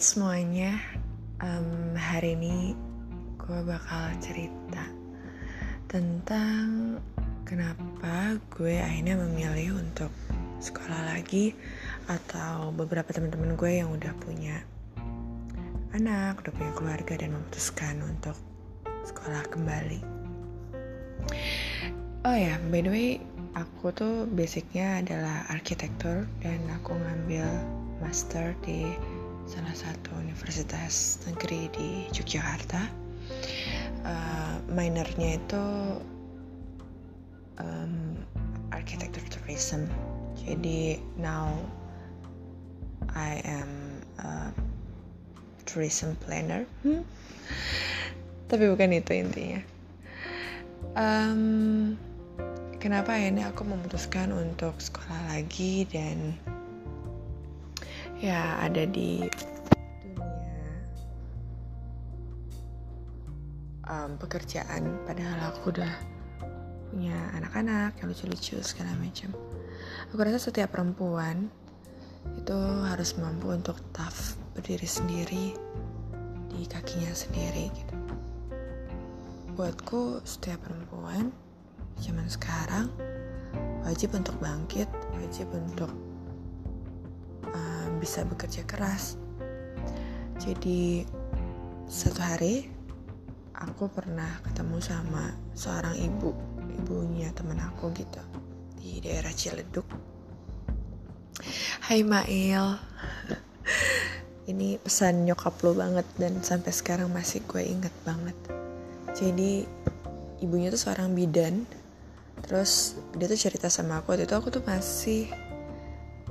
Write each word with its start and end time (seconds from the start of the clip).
semuanya, 0.00 0.80
um, 1.44 1.92
hari 1.92 2.32
ini 2.32 2.72
gue 3.36 3.60
bakal 3.68 4.16
cerita 4.24 4.88
tentang 5.92 6.96
kenapa 7.44 8.40
gue 8.48 8.80
akhirnya 8.80 9.20
memilih 9.20 9.76
untuk 9.76 10.08
sekolah 10.56 11.04
lagi 11.04 11.52
atau 12.08 12.72
beberapa 12.72 13.12
teman-teman 13.12 13.60
gue 13.60 13.72
yang 13.76 13.92
udah 13.92 14.16
punya 14.24 14.64
anak, 15.92 16.40
udah 16.48 16.52
punya 16.56 16.72
keluarga 16.80 17.20
dan 17.20 17.36
memutuskan 17.36 18.00
untuk 18.00 18.40
sekolah 19.04 19.44
kembali. 19.52 20.00
Oh 22.24 22.36
ya, 22.40 22.56
by 22.72 22.80
the 22.80 22.88
way, 22.88 23.10
aku 23.52 23.92
tuh 23.92 24.24
basicnya 24.32 25.04
adalah 25.04 25.44
arsitektur 25.52 26.24
dan 26.40 26.60
aku 26.72 26.96
ngambil 26.96 27.44
master 28.00 28.56
di 28.64 28.88
salah 29.50 29.74
satu 29.74 30.14
universitas 30.14 31.18
negeri 31.26 31.66
di 31.74 31.88
Yogyakarta. 32.14 32.86
Uh, 34.06 34.62
minornya 34.70 35.42
itu 35.42 35.64
um, 37.58 38.14
architecture 38.70 39.26
tourism. 39.26 39.90
Jadi 40.38 41.02
now 41.18 41.50
I 43.10 43.42
am 43.42 44.06
a 44.22 44.54
tourism 45.66 46.14
planner. 46.22 46.62
Hmm? 46.86 47.02
Tapi 48.46 48.70
bukan 48.70 48.94
itu 48.94 49.18
intinya. 49.18 49.60
Um, 50.94 51.98
kenapa 52.78 53.18
akhirnya 53.18 53.50
aku 53.50 53.66
memutuskan 53.66 54.30
untuk 54.30 54.78
sekolah 54.78 55.34
lagi 55.34 55.90
dan 55.90 56.38
ya 58.20 58.60
ada 58.60 58.84
di 58.84 59.24
dunia 60.04 60.60
um, 63.88 64.20
pekerjaan. 64.20 65.00
Padahal 65.08 65.50
aku 65.50 65.72
udah 65.72 65.92
punya 66.92 67.16
anak-anak 67.40 67.96
yang 67.98 68.06
lucu-lucu 68.12 68.60
segala 68.60 68.92
macam. 69.00 69.32
Aku 70.12 70.20
rasa 70.20 70.38
setiap 70.38 70.76
perempuan 70.76 71.48
itu 72.36 72.58
harus 72.84 73.16
mampu 73.16 73.48
untuk 73.48 73.80
tough 73.96 74.36
berdiri 74.52 74.84
sendiri 74.84 75.56
di 76.52 76.68
kakinya 76.68 77.16
sendiri 77.16 77.72
gitu. 77.72 77.96
Buatku 79.56 80.20
setiap 80.28 80.60
perempuan 80.68 81.32
zaman 82.00 82.28
sekarang 82.28 82.92
wajib 83.84 84.12
untuk 84.12 84.36
bangkit 84.40 84.88
wajib 85.16 85.48
untuk 85.52 85.88
bisa 88.00 88.24
bekerja 88.24 88.64
keras. 88.64 89.20
Jadi 90.40 91.04
satu 91.84 92.24
hari 92.24 92.64
aku 93.52 93.92
pernah 93.92 94.40
ketemu 94.40 94.80
sama 94.80 95.36
seorang 95.52 95.92
ibu, 96.00 96.32
ibunya 96.80 97.28
temen 97.36 97.60
aku 97.60 97.92
gitu 97.92 98.24
di 98.80 99.04
daerah 99.04 99.30
Ciledug. 99.36 99.84
Hai 101.84 102.00
Mail, 102.00 102.80
ini 104.50 104.80
pesan 104.80 105.28
nyokap 105.28 105.60
lo 105.60 105.76
banget 105.76 106.08
dan 106.16 106.40
sampai 106.40 106.72
sekarang 106.72 107.12
masih 107.12 107.44
gue 107.44 107.60
inget 107.60 107.92
banget. 108.08 108.36
Jadi 109.12 109.68
ibunya 110.40 110.72
tuh 110.72 110.80
seorang 110.80 111.12
bidan, 111.12 111.68
terus 112.40 112.96
dia 113.12 113.28
tuh 113.28 113.36
cerita 113.36 113.68
sama 113.68 114.00
aku 114.00 114.16
waktu 114.16 114.24
itu 114.24 114.32
aku 114.32 114.48
tuh 114.48 114.64
masih 114.64 115.28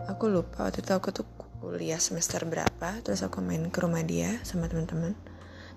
aku 0.10 0.26
lupa 0.34 0.66
waktu 0.66 0.82
itu 0.82 0.92
aku 0.98 1.14
tuh 1.14 1.26
kuliah 1.60 2.00
semester 2.00 2.44
berapa 2.48 3.04
terus 3.04 3.22
aku 3.22 3.44
main 3.44 3.68
ke 3.68 3.80
rumah 3.84 4.04
dia 4.04 4.40
sama 4.48 4.72
teman-teman. 4.72 5.14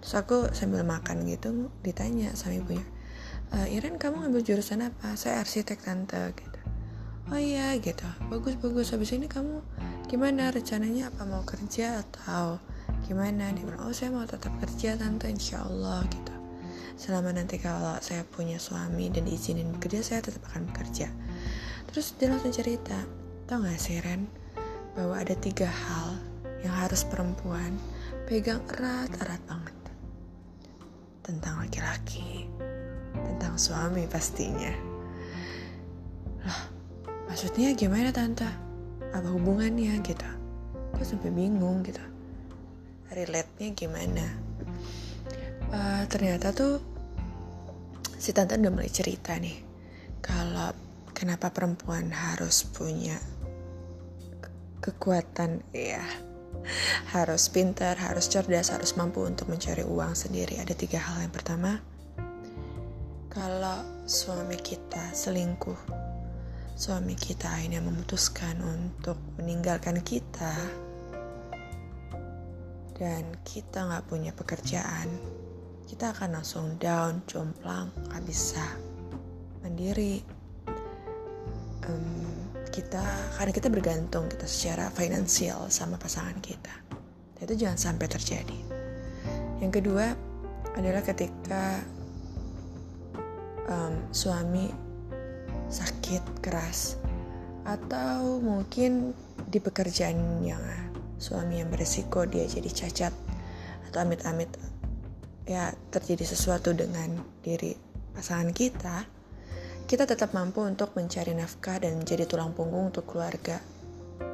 Terus 0.03 0.15
aku 0.19 0.39
sambil 0.51 0.83
makan 0.83 1.27
gitu 1.27 1.71
ditanya 1.87 2.35
sama 2.35 2.59
ibunya 2.59 2.83
e, 3.53 3.77
Iren 3.77 4.01
kamu 4.01 4.25
ngambil 4.25 4.43
jurusan 4.43 4.83
apa? 4.83 5.15
Saya 5.15 5.45
arsitek 5.45 5.85
tante 5.85 6.33
gitu. 6.35 6.61
Oh 7.31 7.39
iya 7.39 7.77
gitu. 7.79 8.05
Bagus 8.29 8.59
bagus. 8.59 8.93
Habis 8.93 9.15
ini 9.15 9.29
kamu 9.29 9.63
gimana? 10.09 10.51
Rencananya 10.51 11.13
apa? 11.13 11.23
Mau 11.29 11.45
kerja 11.47 12.03
atau 12.03 12.59
gimana? 13.07 13.53
Dia 13.53 13.63
bilang 13.63 13.87
oh 13.87 13.95
saya 13.95 14.11
mau 14.11 14.25
tetap 14.27 14.53
kerja 14.59 14.97
tante 14.99 15.29
insya 15.29 15.63
Allah 15.65 16.03
gitu. 16.09 16.35
Selama 16.97 17.33
nanti 17.33 17.57
kalau 17.57 17.97
saya 18.05 18.27
punya 18.27 18.61
suami 18.61 19.09
dan 19.09 19.25
diizinin 19.25 19.71
bekerja 19.79 20.03
saya 20.03 20.21
tetap 20.25 20.45
akan 20.53 20.69
bekerja. 20.73 21.09
Terus 21.89 22.17
dia 22.17 22.33
langsung 22.33 22.53
cerita 22.53 22.97
tau 23.45 23.61
gak 23.61 23.77
sih 23.77 24.01
Ren 24.01 24.42
bahwa 24.93 25.17
ada 25.17 25.33
tiga 25.37 25.69
hal 25.69 26.21
yang 26.63 26.75
harus 26.77 27.03
perempuan 27.09 27.77
pegang 28.29 28.63
erat-erat 28.71 29.43
banget 29.49 29.77
tentang 31.23 31.63
laki-laki, 31.63 32.51
tentang 33.15 33.55
suami 33.55 34.11
pastinya. 34.11 34.75
Lah, 36.43 36.63
maksudnya 37.31 37.73
gimana 37.79 38.11
tante? 38.11 38.47
Apa 39.15 39.29
hubungannya 39.31 40.03
gitu? 40.03 40.31
Gue 40.97 41.05
sampai 41.07 41.31
bingung 41.31 41.87
gitu. 41.87 42.03
Relate-nya 43.13 43.69
gimana? 43.77 44.27
Uh, 45.73 46.05
ternyata 46.11 46.53
tuh 46.53 46.83
si 48.19 48.31
tante 48.35 48.61
udah 48.61 48.71
mulai 48.71 48.93
cerita 48.93 49.35
nih 49.35 49.57
kalau 50.21 50.71
kenapa 51.11 51.51
perempuan 51.51 52.13
harus 52.13 52.63
punya 52.69 53.17
kekuatan 54.83 55.63
ya 55.71 56.03
harus 57.15 57.49
pintar, 57.49 57.95
harus 57.97 58.27
cerdas, 58.27 58.75
harus 58.75 58.99
mampu 58.99 59.23
untuk 59.23 59.49
mencari 59.49 59.87
uang 59.87 60.13
sendiri. 60.19 60.59
Ada 60.59 60.75
tiga 60.75 60.99
hal. 60.99 61.23
Yang 61.23 61.35
pertama, 61.39 61.79
kalau 63.31 63.81
suami 64.05 64.59
kita 64.59 65.15
selingkuh, 65.15 65.79
suami 66.75 67.15
kita 67.15 67.49
akhirnya 67.49 67.81
memutuskan 67.81 68.59
untuk 68.61 69.17
meninggalkan 69.39 70.03
kita, 70.03 70.53
dan 73.03 73.35
kita 73.43 73.89
nggak 73.89 74.07
punya 74.07 74.31
pekerjaan, 74.31 75.11
kita 75.91 76.15
akan 76.15 76.39
langsung 76.39 76.79
down, 76.79 77.27
jomplang, 77.27 77.91
nggak 78.11 78.23
bisa 78.23 78.63
mandiri. 79.65 80.23
Um, 81.83 82.42
kita 82.73 83.05
karena 83.37 83.53
kita 83.53 83.69
bergantung 83.69 84.33
kita 84.33 84.49
secara 84.49 84.89
finansial 84.89 85.69
sama 85.69 86.01
pasangan 86.01 86.41
kita. 86.41 86.73
Itu 87.39 87.55
jangan 87.55 87.77
sampai 87.77 88.09
terjadi. 88.09 88.59
Yang 89.61 89.83
kedua 89.85 90.17
adalah 90.73 91.05
ketika 91.05 91.85
um, 93.69 93.95
suami 94.09 94.73
sakit 95.69 96.41
keras 96.41 96.97
atau 97.63 98.41
mungkin 98.43 99.15
di 99.49 99.61
pekerjaan 99.63 100.43
suami 101.23 101.63
yang 101.63 101.71
beresiko 101.71 102.27
dia 102.27 102.43
jadi 102.51 102.67
cacat 102.67 103.15
atau 103.87 103.99
amit-amit 104.03 104.51
ya 105.47 105.71
terjadi 105.95 106.27
sesuatu 106.27 106.75
dengan 106.75 107.23
diri 107.47 107.79
pasangan 108.17 108.51
kita 108.51 109.07
kita 109.93 110.09
tetap 110.09 110.33
mampu 110.33 110.65
untuk 110.65 110.97
mencari 110.97 111.37
nafkah 111.37 111.77
dan 111.77 112.01
menjadi 112.01 112.25
tulang 112.25 112.57
punggung 112.57 112.89
untuk 112.89 113.05
keluarga 113.05 113.61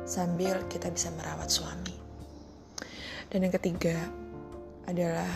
sambil 0.07 0.71
kita 0.71 0.87
bisa 0.87 1.11
merawat 1.19 1.51
suami. 1.51 1.99
Dan 3.27 3.43
yang 3.43 3.51
ketiga 3.51 3.99
adalah 4.87 5.27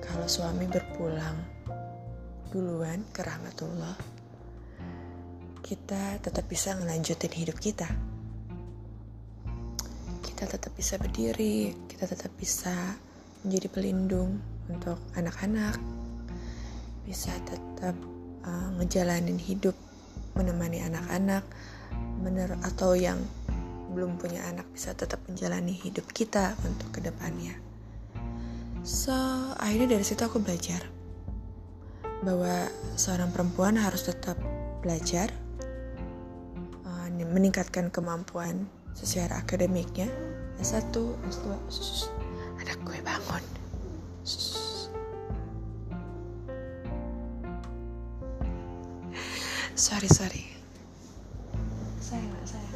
kalau 0.00 0.24
suami 0.24 0.64
berpulang 0.64 1.36
duluan 2.48 3.04
ke 3.12 3.20
rahmatullah, 3.20 4.00
kita 5.60 6.16
tetap 6.24 6.48
bisa 6.48 6.80
melanjutin 6.80 7.36
hidup 7.36 7.60
kita. 7.60 7.92
Kita 10.24 10.48
tetap 10.48 10.72
bisa 10.72 10.96
berdiri, 10.96 11.76
kita 11.84 12.08
tetap 12.08 12.32
bisa 12.40 12.96
menjadi 13.44 13.68
pelindung 13.68 14.40
untuk 14.72 14.96
anak-anak, 15.20 15.76
bisa 17.04 17.36
tetap 17.44 18.19
uh, 18.44 18.68
ngejalanin 18.80 19.36
hidup 19.36 19.74
menemani 20.36 20.80
anak-anak 20.84 21.44
bener 22.20 22.54
atau 22.62 22.94
yang 22.94 23.18
belum 23.90 24.22
punya 24.22 24.46
anak 24.46 24.70
bisa 24.70 24.94
tetap 24.94 25.18
menjalani 25.26 25.74
hidup 25.74 26.06
kita 26.14 26.54
untuk 26.62 26.94
ke 26.94 27.00
depannya. 27.02 27.58
So 28.86 29.12
akhirnya 29.58 29.98
dari 29.98 30.04
situ 30.06 30.22
aku 30.22 30.38
belajar 30.38 30.86
bahwa 32.22 32.68
seorang 32.94 33.32
perempuan 33.34 33.80
harus 33.80 34.06
tetap 34.06 34.38
belajar 34.80 35.32
uh, 36.86 37.08
meningkatkan 37.10 37.90
kemampuan 37.90 38.70
secara 38.94 39.42
akademiknya. 39.42 40.08
S1, 40.60 40.92
S2 40.92 41.56
anak 42.60 42.78
gue 42.84 43.00
bangun 43.00 43.40
sorry 49.80 50.12
sorry. 50.12 50.44
Saya 52.04 52.20
saya. 52.44 52.72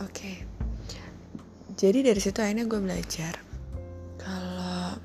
Oke. 0.00 0.08
Okay. 0.08 0.36
jadi 1.76 2.08
dari 2.08 2.20
situ 2.24 2.40
akhirnya 2.40 2.64
gue 2.64 2.80
belajar 2.80 3.36
kalau 4.16 4.96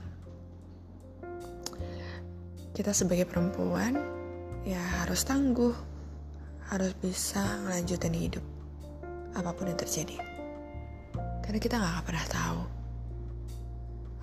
kita 2.72 2.96
sebagai 2.96 3.28
perempuan 3.28 4.00
ya 4.64 4.80
harus 5.04 5.28
tangguh 5.28 5.76
harus 6.72 6.96
bisa 7.04 7.44
ngelanjutin 7.68 8.16
hidup 8.16 8.46
apa 9.36 9.52
pun 9.52 9.68
yang 9.68 9.76
terjadi. 9.76 10.16
Karena 11.44 11.60
kita 11.60 11.76
nggak 11.76 12.08
pernah 12.08 12.26
tahu 12.32 12.62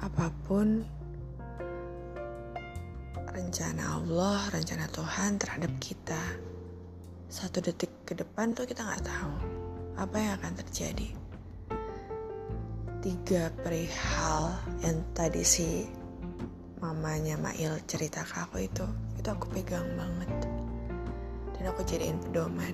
apa 0.01 0.33
pun 0.49 0.96
rencana 3.37 4.01
Allah 4.01 4.49
rencana 4.49 4.89
Tuhan 4.89 5.37
terhadap 5.37 5.69
kita. 5.77 6.17
Satu 7.29 7.61
detik 7.61 7.93
ke 8.09 8.17
depan 8.17 8.57
tuh 8.57 8.65
kita 8.65 8.81
nggak 8.81 9.05
tahu 9.05 9.35
apa 10.01 10.17
yang 10.17 10.33
akan 10.41 10.53
terjadi. 10.65 11.09
Tiga 13.05 13.53
perihal 13.61 14.57
yang 14.81 15.05
tadi 15.13 15.45
si 15.45 15.85
mamanya 16.81 17.37
Mail 17.37 17.77
cerita 17.85 18.25
ke 18.25 18.41
aku 18.41 18.57
itu 18.65 18.89
itu 19.21 19.29
aku 19.29 19.53
pegang 19.53 19.85
banget. 20.01 20.33
Dan 21.53 21.69
aku 21.69 21.85
jadiin 21.85 22.17
pedoman 22.17 22.73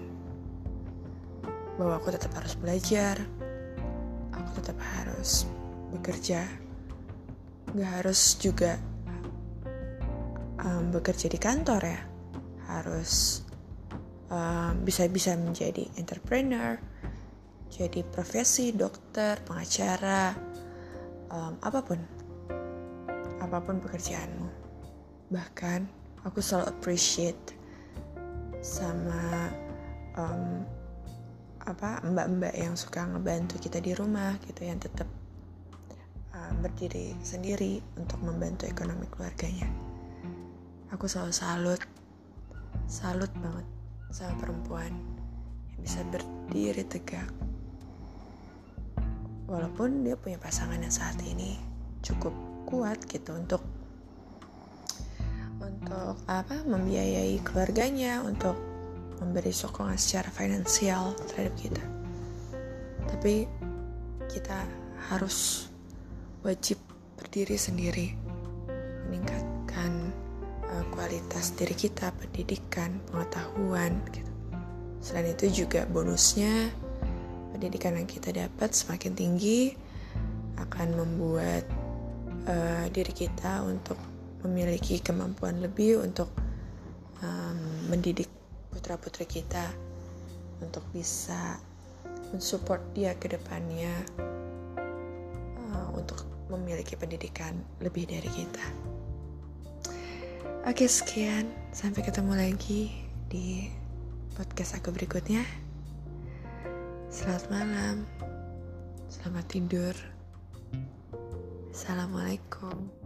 bahwa 1.75 1.99
aku 1.99 2.15
tetap 2.15 2.39
harus 2.39 2.55
belajar 2.55 3.19
aku 4.31 4.63
tetap 4.63 4.79
harus 4.79 5.43
bekerja. 5.91 6.47
Gak 7.75 7.91
harus 7.99 8.39
juga 8.39 8.79
um, 10.65 10.95
bekerja 10.95 11.27
di 11.29 11.39
kantor 11.39 11.83
ya. 11.83 12.01
Harus 12.71 13.43
bisa-bisa 14.81 15.37
um, 15.37 15.53
menjadi 15.53 15.85
entrepreneur 16.01 16.81
jadi 17.73 18.05
profesi 18.05 18.73
dokter 18.73 19.41
pengacara 19.45 20.37
um, 21.33 21.57
apa 21.61 21.81
pun. 21.81 22.01
Apa 23.41 23.59
pun 23.65 23.81
pekerjaanmu. 23.81 24.49
Bahkan 25.33 25.81
aku 26.29 26.39
selalu 26.45 26.69
appreciate 26.69 27.57
sama 28.63 29.51
um, 30.21 30.63
apa 31.63 32.03
mbak-mbak 32.07 32.55
yang 32.55 32.75
suka 32.75 33.07
ngebantu 33.07 33.59
kita 33.59 33.79
di 33.79 33.95
rumah 33.95 34.35
gitu 34.47 34.67
yang 34.67 34.79
tetap 34.83 35.07
uh, 36.35 36.53
berdiri 36.59 37.15
sendiri 37.23 37.83
untuk 37.99 38.19
membantu 38.23 38.67
ekonomi 38.67 39.07
keluarganya 39.11 39.92
aku 40.93 41.09
selalu 41.09 41.33
salut. 41.33 41.81
Salut 42.85 43.33
banget 43.41 43.67
sama 44.13 44.37
perempuan 44.37 44.93
yang 45.73 45.81
bisa 45.81 46.05
berdiri 46.13 46.85
tegak. 46.85 47.33
Walaupun 49.49 50.05
dia 50.05 50.21
punya 50.21 50.37
pasangan 50.37 50.77
yang 50.77 50.93
saat 50.93 51.17
ini 51.25 51.57
cukup 52.05 52.37
kuat 52.69 53.01
gitu 53.09 53.33
untuk 53.33 53.65
untuk 55.65 56.17
apa 56.29 56.61
membiayai 56.69 57.41
keluarganya 57.41 58.21
untuk 58.21 58.57
memberi 59.21 59.55
sokongan 59.55 59.97
secara 59.97 60.29
finansial 60.29 61.17
terhadap 61.33 61.55
kita. 61.57 61.85
Tapi 63.09 63.49
kita 64.29 64.65
harus 65.13 65.69
wajib 66.45 66.77
berdiri 67.17 67.57
sendiri 67.57 68.07
meningkatkan 69.09 69.47
uh, 69.47 69.52
kualitas 71.03 71.51
diri 71.59 71.75
kita, 71.75 72.15
pendidikan, 72.15 73.03
pengetahuan 73.11 73.99
gitu. 74.15 74.31
Selain 75.03 75.35
itu 75.35 75.67
juga 75.67 75.83
bonusnya 75.91 76.71
pendidikan 77.51 77.99
yang 77.99 78.07
kita 78.07 78.31
dapat 78.31 78.71
semakin 78.71 79.11
tinggi 79.19 79.75
akan 80.63 80.95
membuat 80.95 81.67
uh, 82.47 82.87
diri 82.95 83.11
kita 83.11 83.67
untuk 83.67 83.99
memiliki 84.47 85.03
kemampuan 85.03 85.59
lebih 85.59 86.07
untuk 86.07 86.31
um, 87.19 87.59
mendidik 87.91 88.31
putra-putri 88.71 89.27
kita 89.27 89.75
untuk 90.63 90.87
bisa 90.95 91.59
mensupport 92.31 92.79
dia 92.95 93.19
ke 93.19 93.27
depannya 93.27 93.91
uh, 95.67 95.91
untuk 95.99 96.23
memiliki 96.47 96.95
pendidikan 96.95 97.59
lebih 97.83 98.07
dari 98.07 98.31
kita. 98.31 98.92
Oke 100.63 100.87
sekian, 100.87 101.51
sampai 101.75 102.07
ketemu 102.07 102.39
lagi 102.39 102.95
di 103.27 103.67
podcast 104.39 104.79
aku 104.79 104.95
berikutnya. 104.95 105.43
Selamat 107.11 107.51
malam, 107.51 108.07
selamat 109.11 109.45
tidur. 109.51 109.95
Assalamualaikum. 111.75 113.02